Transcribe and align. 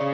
No 0.00 0.06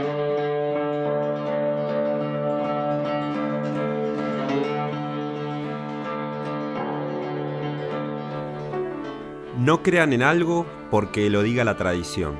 crean 9.82 10.14
en 10.14 10.22
algo 10.22 10.64
porque 10.90 11.28
lo 11.28 11.42
diga 11.42 11.64
la 11.64 11.76
tradición, 11.76 12.36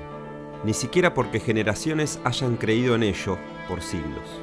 ni 0.65 0.73
siquiera 0.73 1.13
porque 1.13 1.39
generaciones 1.39 2.19
hayan 2.25 2.57
creído 2.57 2.95
en 2.95 3.03
ello 3.03 3.37
por 3.69 3.83
siglos. 3.83 4.41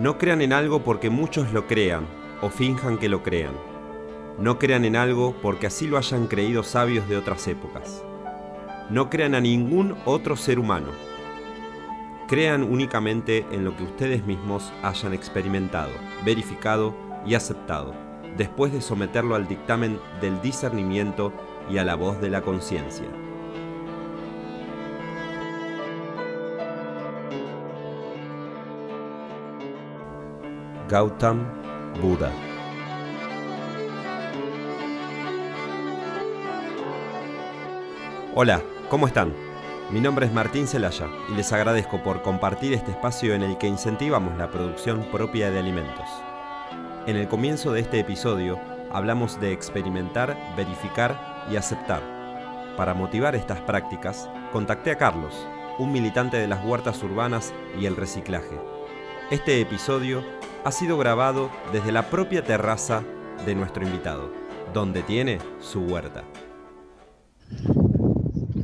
No 0.00 0.18
crean 0.18 0.42
en 0.42 0.52
algo 0.52 0.82
porque 0.82 1.08
muchos 1.08 1.52
lo 1.52 1.68
crean 1.68 2.08
o 2.40 2.50
finjan 2.50 2.98
que 2.98 3.08
lo 3.08 3.22
crean. 3.22 3.54
No 4.38 4.58
crean 4.58 4.84
en 4.84 4.96
algo 4.96 5.36
porque 5.40 5.68
así 5.68 5.86
lo 5.86 5.98
hayan 5.98 6.26
creído 6.26 6.64
sabios 6.64 7.08
de 7.08 7.16
otras 7.16 7.46
épocas. 7.46 8.02
No 8.90 9.08
crean 9.08 9.36
a 9.36 9.40
ningún 9.40 9.96
otro 10.04 10.34
ser 10.34 10.58
humano. 10.58 11.11
Crean 12.32 12.62
únicamente 12.62 13.44
en 13.52 13.62
lo 13.62 13.76
que 13.76 13.82
ustedes 13.82 14.24
mismos 14.24 14.72
hayan 14.82 15.12
experimentado, 15.12 15.90
verificado 16.24 16.94
y 17.26 17.34
aceptado, 17.34 17.92
después 18.38 18.72
de 18.72 18.80
someterlo 18.80 19.34
al 19.34 19.46
dictamen 19.46 20.00
del 20.22 20.40
discernimiento 20.40 21.30
y 21.68 21.76
a 21.76 21.84
la 21.84 21.94
voz 21.94 22.22
de 22.22 22.30
la 22.30 22.40
conciencia. 22.40 23.04
Gautam 30.88 31.46
Buda 32.00 32.32
Hola, 38.34 38.62
¿cómo 38.88 39.06
están? 39.06 39.51
Mi 39.90 40.00
nombre 40.00 40.24
es 40.26 40.32
Martín 40.32 40.66
Celaya 40.66 41.08
y 41.30 41.34
les 41.34 41.52
agradezco 41.52 42.02
por 42.02 42.22
compartir 42.22 42.72
este 42.72 42.92
espacio 42.92 43.34
en 43.34 43.42
el 43.42 43.58
que 43.58 43.66
incentivamos 43.66 44.38
la 44.38 44.50
producción 44.50 45.04
propia 45.12 45.50
de 45.50 45.58
alimentos. 45.58 46.06
En 47.06 47.16
el 47.16 47.28
comienzo 47.28 47.72
de 47.72 47.80
este 47.80 48.00
episodio 48.00 48.58
hablamos 48.90 49.38
de 49.40 49.52
experimentar, 49.52 50.36
verificar 50.56 51.46
y 51.50 51.56
aceptar. 51.56 52.00
Para 52.76 52.94
motivar 52.94 53.34
estas 53.34 53.60
prácticas, 53.60 54.30
contacté 54.50 54.92
a 54.92 54.98
Carlos, 54.98 55.46
un 55.78 55.92
militante 55.92 56.38
de 56.38 56.48
las 56.48 56.64
huertas 56.64 57.02
urbanas 57.02 57.52
y 57.78 57.84
el 57.84 57.96
reciclaje. 57.96 58.58
Este 59.30 59.60
episodio 59.60 60.24
ha 60.64 60.72
sido 60.72 60.96
grabado 60.96 61.50
desde 61.70 61.92
la 61.92 62.08
propia 62.08 62.42
terraza 62.44 63.02
de 63.44 63.54
nuestro 63.54 63.84
invitado, 63.84 64.30
donde 64.72 65.02
tiene 65.02 65.38
su 65.60 65.80
huerta. 65.80 66.24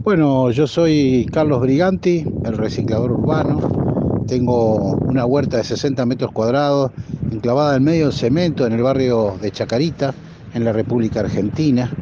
Bueno, 0.08 0.50
yo 0.50 0.66
soy 0.66 1.26
Carlos 1.30 1.60
Briganti, 1.60 2.24
el 2.42 2.56
reciclador 2.56 3.12
urbano. 3.12 4.24
Tengo 4.26 4.94
una 5.06 5.26
huerta 5.26 5.58
de 5.58 5.64
60 5.64 6.06
metros 6.06 6.32
cuadrados, 6.32 6.92
enclavada 7.30 7.76
en 7.76 7.84
medio 7.84 8.04
del 8.06 8.14
cemento, 8.14 8.66
en 8.66 8.72
el 8.72 8.82
barrio 8.82 9.36
de 9.38 9.50
Chacarita, 9.50 10.14
en 10.54 10.64
la 10.64 10.72
República 10.72 11.20
Argentina, 11.20 11.92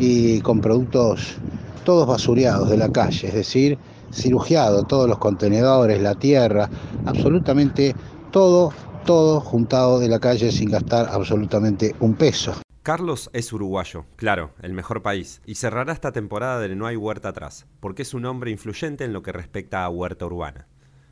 y 0.00 0.40
con 0.40 0.60
productos 0.60 1.36
todos 1.84 2.08
basureados 2.08 2.70
de 2.70 2.76
la 2.76 2.88
calle, 2.88 3.28
es 3.28 3.34
decir, 3.34 3.78
cirugiado, 4.12 4.82
todos 4.82 5.08
los 5.08 5.18
contenedores, 5.18 6.02
la 6.02 6.16
tierra, 6.16 6.68
absolutamente 7.06 7.94
todo, 8.32 8.72
todo 9.04 9.38
juntado 9.38 10.00
de 10.00 10.08
la 10.08 10.18
calle 10.18 10.50
sin 10.50 10.72
gastar 10.72 11.08
absolutamente 11.08 11.94
un 12.00 12.14
peso. 12.14 12.63
Carlos 12.84 13.30
es 13.32 13.50
uruguayo, 13.50 14.04
claro, 14.16 14.50
el 14.60 14.74
mejor 14.74 15.00
país, 15.00 15.40
y 15.46 15.54
cerrará 15.54 15.94
esta 15.94 16.12
temporada 16.12 16.60
de 16.60 16.76
No 16.76 16.86
hay 16.86 16.96
huerta 16.96 17.30
atrás, 17.30 17.64
porque 17.80 18.02
es 18.02 18.12
un 18.12 18.26
hombre 18.26 18.50
influyente 18.50 19.04
en 19.04 19.14
lo 19.14 19.22
que 19.22 19.32
respecta 19.32 19.86
a 19.86 19.88
huerta 19.88 20.26
urbana. 20.26 20.68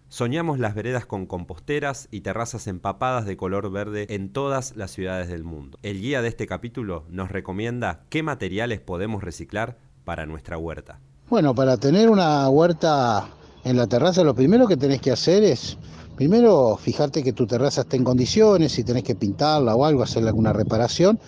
Soñamos 0.09 0.59
las 0.59 0.75
veredas 0.75 1.07
con 1.07 1.25
composteras 1.25 2.09
y 2.11 2.21
terrazas 2.21 2.67
empapadas 2.67 3.25
de 3.25 3.39
color 3.39 3.71
verde 3.71 4.05
en 4.11 4.35
todas 4.35 4.77
las 4.77 4.91
ciudades 4.91 5.29
del 5.29 5.45
mundo. 5.45 5.79
El 5.83 6.03
guía 6.03 6.21
de 6.21 6.29
este 6.29 6.47
capítulo 6.47 7.07
nos 7.09 7.31
recomienda 7.31 8.05
qué 8.11 8.23
materiales 8.23 8.81
podemos 8.81 9.25
reciclar 9.25 9.79
para 10.05 10.27
nuestra 10.27 10.59
huerta. 10.59 11.01
Bueno, 11.31 11.55
para 11.55 11.79
tener 11.79 12.11
una 12.11 12.51
huerta 12.51 13.31
en 13.65 13.79
la 13.79 13.87
terraza, 13.87 14.23
lo 14.25 14.35
primero 14.35 14.67
que 14.69 14.77
tenés 14.77 15.01
que 15.01 15.13
hacer 15.13 15.43
es, 15.43 15.79
primero, 16.17 16.77
fijarte 16.77 17.23
que 17.23 17.33
tu 17.33 17.47
terraza 17.47 17.81
esté 17.81 17.97
en 17.97 18.05
condiciones, 18.05 18.73
si 18.73 18.85
tenés 18.85 19.05
que 19.05 19.15
pintarla 19.15 19.75
o 19.75 19.87
algo, 19.87 20.03
hacerle 20.03 20.29
alguna 20.29 20.53
reparación 20.53 21.19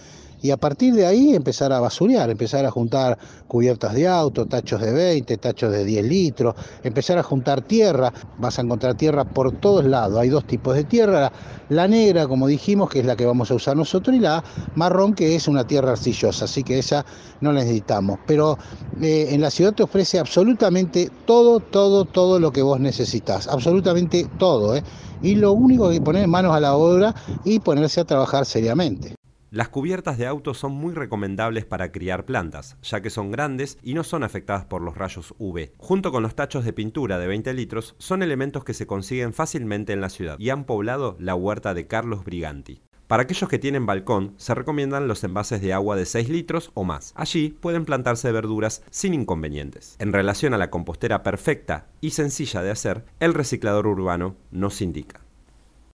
y 0.44 0.50
a 0.50 0.59
partir 0.59 0.93
de 0.93 1.06
ahí 1.06 1.34
empezar 1.34 1.72
a 1.72 1.81
basurear, 1.81 2.28
empezar 2.28 2.66
a 2.66 2.71
juntar 2.71 3.16
cubiertas 3.49 3.94
de 3.94 4.06
auto, 4.06 4.44
tachos 4.44 4.78
de 4.78 4.93
20, 4.93 5.38
tachos 5.38 5.72
de 5.72 5.87
10 5.87 6.05
litros, 6.05 6.55
empezar 6.82 7.16
a 7.16 7.22
juntar 7.22 7.62
tierra, 7.62 8.12
vas 8.37 8.59
a 8.59 8.62
encontrar 8.62 8.94
tierra 8.94 9.25
por 9.25 9.53
todos 9.53 9.87
lados, 9.87 10.19
hay 10.19 10.28
dos 10.28 10.47
tipos 10.47 10.75
de 10.75 10.84
tierra, 10.84 11.32
la 11.71 11.88
negra 11.88 12.28
como 12.28 12.47
dijimos 12.47 12.91
que 12.91 13.00
es 13.00 13.06
la 13.06 13.16
que 13.16 13.25
vamos 13.25 13.50
a 13.50 13.55
usar 13.55 13.75
nosotros 13.75 14.15
y 14.15 14.19
la 14.19 14.44
marrón 14.75 15.15
que 15.15 15.34
es 15.34 15.49
una 15.49 15.66
tierra 15.66 15.93
arcillosa, 15.93 16.44
así 16.44 16.62
que 16.62 16.78
esa 16.78 17.06
no 17.41 17.50
la 17.50 17.61
necesitamos, 17.61 18.19
pero 18.26 18.59
eh, 19.00 19.28
en 19.31 19.41
la 19.41 19.50
ciudad 19.50 19.72
te 19.72 19.82
ofrece 19.82 20.19
absolutamente 20.19 21.11
todo, 21.25 21.61
todo, 21.61 22.05
todo 22.05 22.38
lo 22.38 22.53
que 22.53 22.61
vos 22.61 22.78
necesitas, 22.78 23.49
absolutamente 23.49 24.28
todo, 24.38 24.76
¿eh? 24.76 24.82
y 25.22 25.37
lo 25.37 25.53
único 25.53 25.88
que 25.88 26.03
poner 26.03 26.28
manos 26.28 26.55
a 26.55 26.61
la 26.61 26.75
obra 26.75 27.15
y 27.47 27.61
ponerse 27.61 28.03
a 28.03 28.05
trabajar 28.05 28.44
seriamente. 28.44 29.15
Las 29.54 29.69
cubiertas 29.69 30.19
de 30.19 30.26
autos 30.26 30.59
son 30.59 30.72
muy 30.72 30.94
recomendables 30.94 31.65
para 31.65 31.92
criar 31.92 32.25
plantas, 32.25 32.76
ya 32.82 33.03
que 33.03 33.09
son 33.09 33.31
grandes 33.31 33.78
y 33.84 33.94
no 33.94 34.03
son 34.03 34.25
afectadas 34.25 34.65
por 34.65 34.82
los 34.82 34.97
rayos 34.97 35.32
UV. 35.38 35.70
Junto 35.76 36.10
con 36.10 36.25
los 36.25 36.34
tachos 36.34 36.65
de 36.65 36.72
pintura 36.72 37.20
de 37.20 37.28
20 37.28 37.54
litros, 37.54 37.94
son 37.98 38.25
elementos 38.25 38.64
que 38.64 38.75
se 38.75 38.88
consiguen 38.88 39.32
fácilmente 39.32 39.93
en 39.93 40.00
la 40.00 40.09
ciudad 40.09 40.41
y 40.41 40.50
han 40.50 40.64
poblado 40.64 41.16
la 41.20 41.37
huerta 41.37 41.72
de 41.72 41.87
Carlos 41.87 42.25
Briganti. 42.25 42.82
Para 43.06 43.22
aquellos 43.22 43.48
que 43.48 43.60
tienen 43.60 43.87
balcón, 43.87 44.34
se 44.38 44.56
recomiendan 44.56 45.06
los 45.06 45.22
envases 45.22 45.62
de 45.62 45.72
agua 45.72 45.94
de 45.94 46.06
6 46.06 46.31
litros 46.31 46.72
o 46.75 46.82
más. 46.82 47.12
Allí 47.14 47.50
pueden 47.50 47.84
plantarse 47.84 48.32
verduras 48.32 48.82
sin 48.91 49.14
inconvenientes. 49.14 49.94
En 50.00 50.12
relación 50.12 50.54
a 50.54 50.59
la 50.59 50.70
compostera 50.70 51.22
perfecta 51.22 51.87
y 52.00 52.10
sencilla 52.10 52.60
de 52.60 52.72
hacer, 52.72 53.04
el 53.20 53.34
reciclador 53.34 53.87
urbano 53.87 54.34
nos 54.50 54.82
indica 54.82 55.24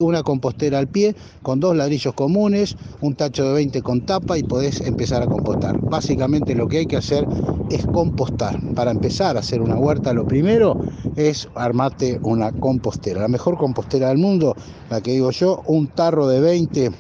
una 0.00 0.22
compostera 0.22 0.78
al 0.78 0.88
pie 0.88 1.15
con 1.43 1.61
dos 1.61 1.77
ladrillos 1.77 2.15
comunes, 2.15 2.75
un 3.03 3.15
tacho 3.15 3.44
de 3.44 3.53
20 3.53 3.83
con 3.83 4.06
tapa 4.06 4.38
y 4.38 4.43
podés 4.43 4.81
empezar 4.81 5.22
a 5.22 5.27
compostar. 5.27 5.78
Básicamente 5.78 6.55
lo 6.55 6.69
que 6.69 6.78
hay 6.78 6.87
que 6.87 6.97
hacer 6.97 7.27
es 7.71 7.84
compostar. 7.87 8.59
Para 8.75 8.93
empezar 8.93 9.37
a 9.37 9.41
hacer 9.41 9.61
una 9.61 9.77
huerta 9.77 10.15
lo 10.15 10.27
primero 10.27 10.78
es 11.16 11.49
armarte 11.55 12.19
una 12.22 12.50
compostera. 12.50 13.21
La 13.21 13.28
mejor 13.28 13.59
compostera 13.59 14.09
del 14.09 14.16
mundo, 14.16 14.56
la 14.88 15.03
que 15.03 15.12
digo 15.12 15.33
yo, 15.33 15.62
un 15.66 15.88
tarro 15.88 16.27
de 16.28 16.41
20 16.41 16.91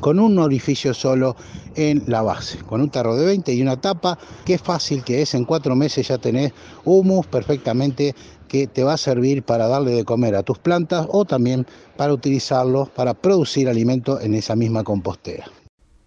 con 0.00 0.18
un 0.18 0.38
orificio 0.38 0.94
solo 0.94 1.36
en 1.76 2.02
la 2.06 2.22
base, 2.22 2.58
con 2.58 2.80
un 2.80 2.90
tarro 2.90 3.14
de 3.16 3.26
20 3.26 3.52
y 3.52 3.62
una 3.62 3.80
tapa, 3.80 4.18
qué 4.44 4.58
fácil 4.58 5.04
que 5.04 5.22
es, 5.22 5.34
en 5.34 5.44
cuatro 5.44 5.76
meses 5.76 6.08
ya 6.08 6.18
tenés 6.18 6.52
humus 6.84 7.26
perfectamente 7.26 8.14
que 8.52 8.66
te 8.66 8.84
va 8.84 8.92
a 8.92 8.98
servir 8.98 9.42
para 9.42 9.66
darle 9.66 9.92
de 9.92 10.04
comer 10.04 10.34
a 10.34 10.42
tus 10.42 10.58
plantas 10.58 11.06
o 11.08 11.24
también 11.24 11.66
para 11.96 12.12
utilizarlo 12.12 12.90
para 12.94 13.14
producir 13.14 13.66
alimento 13.66 14.20
en 14.20 14.34
esa 14.34 14.54
misma 14.54 14.84
compostera. 14.84 15.46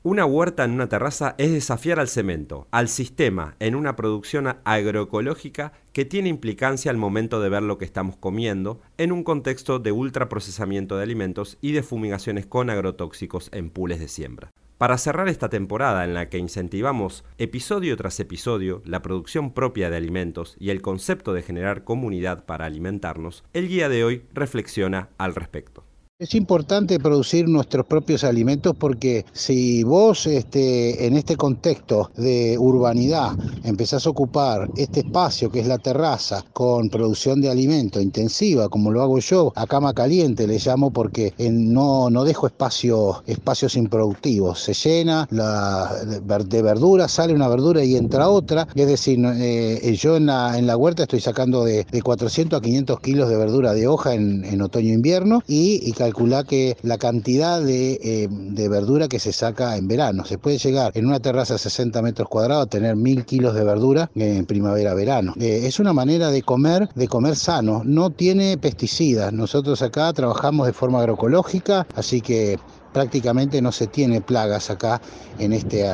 Una 0.04 0.28
huerta 0.28 0.64
en 0.64 0.70
una 0.70 0.88
terraza 0.88 1.34
es 1.40 1.52
desafiar 1.52 2.00
al 2.00 2.08
cemento, 2.08 2.68
al 2.70 2.88
sistema, 2.88 3.56
en 3.60 3.74
una 3.74 3.96
producción 3.96 4.58
agroecológica 4.64 5.74
que 5.92 6.06
tiene 6.06 6.30
implicancia 6.30 6.92
al 6.92 6.98
momento 6.98 7.42
de 7.42 7.50
ver 7.50 7.64
lo 7.64 7.80
que 7.80 7.86
estamos 7.86 8.16
comiendo, 8.16 8.80
en 9.00 9.12
un 9.12 9.24
contexto 9.24 9.80
de 9.80 9.92
ultraprocesamiento 9.92 10.98
de 10.98 11.04
alimentos 11.04 11.58
y 11.62 11.72
de 11.72 11.82
fumigaciones 11.82 12.46
con 12.46 12.70
agrotóxicos 12.70 13.50
en 13.54 13.72
pules 13.72 14.00
de 14.00 14.08
siembra. 14.08 14.52
Para 14.78 14.98
cerrar 14.98 15.30
esta 15.30 15.48
temporada 15.48 16.04
en 16.04 16.14
la 16.14 16.28
que 16.28 16.38
incentivamos 16.38 17.24
episodio 17.38 17.96
tras 17.96 18.20
episodio 18.20 18.82
la 18.84 19.02
producción 19.02 19.54
propia 19.54 19.90
de 19.90 19.96
alimentos 19.96 20.58
y 20.60 20.70
el 20.70 20.82
concepto 20.82 21.34
de 21.34 21.44
generar 21.44 21.86
comunidad 21.86 22.46
para 22.46 22.66
alimentarnos, 22.66 23.46
el 23.54 23.70
guía 23.70 23.88
de 23.88 24.04
hoy 24.04 24.26
reflexiona 24.34 25.08
al 25.18 25.34
respecto. 25.34 25.85
Es 26.18 26.34
importante 26.34 26.98
producir 26.98 27.50
nuestros 27.50 27.86
propios 27.88 28.24
alimentos 28.24 28.74
porque 28.80 29.26
si 29.34 29.84
vos 29.84 30.26
este, 30.28 31.08
en 31.08 31.18
este 31.18 31.36
contexto 31.36 32.10
de 32.16 32.58
urbanidad 32.58 33.34
empezás 33.66 34.08
a 34.08 34.12
ocupar 34.12 34.70
este 34.78 35.02
espacio 35.02 35.52
que 35.52 35.60
es 35.60 35.68
la 35.68 35.78
terraza 35.78 36.42
con 36.54 36.90
producción 36.90 37.42
de 37.42 37.50
alimento 37.50 38.00
intensiva, 38.00 38.70
como 38.70 38.94
lo 38.94 39.02
hago 39.02 39.20
yo, 39.20 39.52
a 39.58 39.68
cama 39.68 39.94
caliente 39.94 40.48
le 40.48 40.58
llamo 40.58 40.90
porque 40.90 41.34
no, 41.38 42.10
no 42.10 42.24
dejo 42.24 42.48
espacio, 42.48 43.22
espacios 43.28 43.76
improductivos, 43.76 44.62
se 44.62 44.74
llena 44.74 45.28
de 45.30 46.62
verdura, 46.62 47.10
sale 47.10 47.34
una 47.34 47.50
verdura 47.50 47.84
y 47.84 47.98
entra 47.98 48.30
otra, 48.30 48.70
es 48.74 48.88
decir, 48.88 49.20
eh, 49.22 49.98
yo 50.00 50.16
en 50.16 50.28
la, 50.28 50.58
en 50.58 50.66
la 50.66 50.78
huerta 50.78 51.04
estoy 51.04 51.20
sacando 51.20 51.66
de, 51.66 51.86
400 52.02 52.58
a 52.58 52.62
500 52.62 53.00
kilos 53.02 53.28
de 53.28 53.36
verdura 53.36 53.74
de 53.74 53.88
hoja 53.88 54.14
en, 54.14 54.62
otoño 54.62 54.92
e 54.92 54.94
invierno 54.94 55.44
y, 55.46 55.82
y 55.84 55.92
calcula 56.06 56.44
que 56.44 56.78
la 56.84 57.00
cantidad 57.00 57.60
de, 57.60 57.94
eh, 58.04 58.28
de, 58.30 58.70
verdura 58.70 59.08
que 59.08 59.20
se 59.20 59.34
saca 59.34 59.76
en 59.76 59.88
verano. 59.88 60.24
Se 60.24 60.38
puede 60.38 60.60
llegar 60.60 60.92
en 60.94 61.08
una 61.08 61.20
terraza 61.20 61.56
de 61.56 61.60
60 61.60 62.00
metros 62.04 62.30
cuadrados 62.30 62.68
a 62.68 62.70
tener 62.70 62.96
mil 62.96 63.26
kilos 63.26 63.56
de 63.56 63.64
verdura 63.64 64.12
en 64.14 64.46
primavera-verano. 64.46 65.34
Eh, 65.40 65.62
es 65.64 65.80
una 65.80 65.94
manera 65.94 66.30
de 66.30 66.44
comer, 66.44 66.90
de 66.94 67.08
comer 67.08 67.36
sano. 67.36 67.82
No 67.84 68.12
tiene 68.12 68.58
pesticidas. 68.60 69.34
Nosotros 69.34 69.82
acá 69.82 70.14
trabajamos 70.14 70.68
de 70.68 70.74
forma 70.74 71.00
agroecológica, 71.00 71.88
así 71.96 72.22
que 72.22 72.60
prácticamente 72.94 73.60
no 73.62 73.72
se 73.72 73.88
tiene 73.88 74.22
plagas 74.22 74.70
acá 74.70 75.02
en, 75.40 75.54
este, 75.54 75.86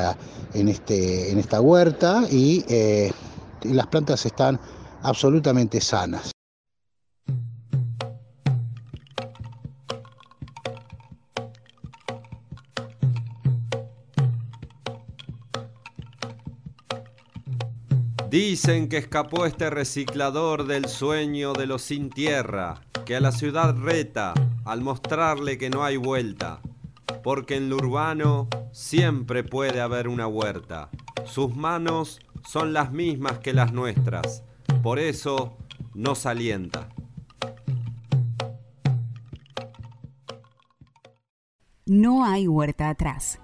en, 0.52 0.68
este, 0.68 1.32
en 1.32 1.38
esta 1.38 1.60
huerta 1.62 2.24
y 2.30 2.64
eh, 2.68 3.12
las 3.62 3.86
plantas 3.86 4.26
están 4.26 4.60
absolutamente 5.02 5.80
sanas. 5.80 6.32
Dicen 18.32 18.88
que 18.88 18.96
escapó 18.96 19.44
este 19.44 19.68
reciclador 19.68 20.66
del 20.66 20.86
sueño 20.86 21.52
de 21.52 21.66
los 21.66 21.82
sin 21.82 22.08
tierra, 22.08 22.80
que 23.04 23.14
a 23.14 23.20
la 23.20 23.30
ciudad 23.30 23.76
reta 23.76 24.32
al 24.64 24.80
mostrarle 24.80 25.58
que 25.58 25.68
no 25.68 25.84
hay 25.84 25.98
vuelta, 25.98 26.62
porque 27.22 27.56
en 27.56 27.68
lo 27.68 27.76
urbano 27.76 28.48
siempre 28.72 29.44
puede 29.44 29.82
haber 29.82 30.08
una 30.08 30.26
huerta. 30.28 30.88
Sus 31.26 31.54
manos 31.54 32.20
son 32.48 32.72
las 32.72 32.90
mismas 32.90 33.38
que 33.40 33.52
las 33.52 33.74
nuestras, 33.74 34.44
por 34.82 34.98
eso 34.98 35.58
nos 35.92 36.24
alienta. 36.24 36.88
No 41.84 42.24
hay 42.24 42.48
huerta 42.48 42.88
atrás. 42.88 43.42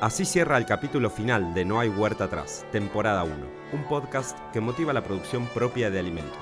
Así 0.00 0.24
cierra 0.24 0.56
el 0.56 0.64
capítulo 0.64 1.10
final 1.10 1.52
de 1.52 1.66
No 1.66 1.78
hay 1.78 1.90
huerta 1.90 2.24
atrás, 2.24 2.64
temporada 2.72 3.22
1, 3.22 3.34
un 3.74 3.84
podcast 3.84 4.38
que 4.50 4.58
motiva 4.58 4.94
la 4.94 5.04
producción 5.04 5.44
propia 5.48 5.90
de 5.90 5.98
alimentos. 5.98 6.38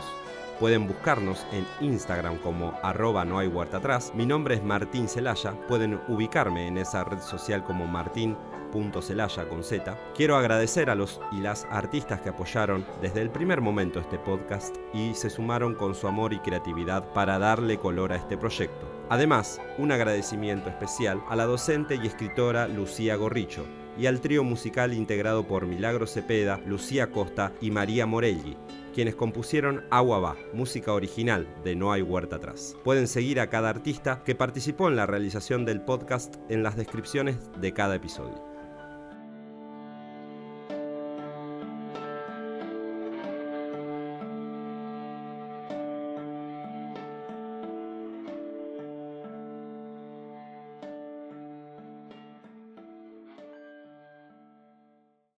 Pueden 0.60 0.86
buscarnos 0.86 1.44
en 1.50 1.66
Instagram 1.80 2.36
como 2.38 2.72
arroba 2.84 3.24
no 3.24 3.36
hay 3.40 3.48
huerta 3.48 3.78
atrás. 3.78 4.12
Mi 4.14 4.26
nombre 4.26 4.54
es 4.54 4.62
Martín 4.62 5.08
Celaya. 5.08 5.54
Pueden 5.66 6.00
ubicarme 6.06 6.68
en 6.68 6.78
esa 6.78 7.02
red 7.02 7.18
social 7.18 7.64
como 7.64 7.88
martín.celaya 7.88 9.48
con 9.48 9.64
Z. 9.64 9.98
Quiero 10.14 10.36
agradecer 10.36 10.88
a 10.88 10.94
los 10.94 11.20
y 11.32 11.40
las 11.40 11.66
artistas 11.68 12.20
que 12.20 12.28
apoyaron 12.28 12.86
desde 13.02 13.22
el 13.22 13.30
primer 13.30 13.60
momento 13.60 13.98
este 13.98 14.20
podcast 14.20 14.76
y 14.94 15.14
se 15.14 15.30
sumaron 15.30 15.74
con 15.74 15.96
su 15.96 16.06
amor 16.06 16.32
y 16.32 16.38
creatividad 16.38 17.12
para 17.12 17.40
darle 17.40 17.78
color 17.78 18.12
a 18.12 18.16
este 18.16 18.38
proyecto. 18.38 18.97
Además, 19.10 19.60
un 19.78 19.90
agradecimiento 19.90 20.68
especial 20.68 21.22
a 21.28 21.36
la 21.36 21.46
docente 21.46 21.96
y 21.96 22.06
escritora 22.06 22.68
Lucía 22.68 23.16
Gorricho 23.16 23.64
y 23.98 24.06
al 24.06 24.20
trío 24.20 24.44
musical 24.44 24.92
integrado 24.92 25.46
por 25.46 25.66
Milagro 25.66 26.06
Cepeda, 26.06 26.60
Lucía 26.66 27.10
Costa 27.10 27.52
y 27.60 27.70
María 27.70 28.06
Morelli, 28.06 28.56
quienes 28.94 29.14
compusieron 29.14 29.84
Agua 29.90 30.20
Va, 30.20 30.36
música 30.52 30.92
original 30.92 31.48
de 31.64 31.74
No 31.74 31.90
hay 31.90 32.02
huerta 32.02 32.36
atrás. 32.36 32.76
Pueden 32.84 33.08
seguir 33.08 33.40
a 33.40 33.48
cada 33.48 33.70
artista 33.70 34.22
que 34.24 34.34
participó 34.34 34.88
en 34.88 34.96
la 34.96 35.06
realización 35.06 35.64
del 35.64 35.80
podcast 35.80 36.36
en 36.48 36.62
las 36.62 36.76
descripciones 36.76 37.36
de 37.60 37.72
cada 37.72 37.96
episodio. 37.96 38.57